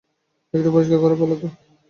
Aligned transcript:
একটু 0.53 0.69
পরিষ্কার 0.71 0.97
করে 0.99 1.15
বলো 1.15 1.35
তো। 1.35 1.47